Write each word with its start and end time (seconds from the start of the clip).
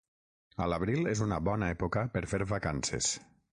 A 0.63 0.65
l'abril 0.73 1.09
és 1.11 1.21
una 1.27 1.39
bona 1.51 1.71
època 1.75 2.07
per 2.17 2.25
fer 2.35 2.43
vacances. 2.57 3.15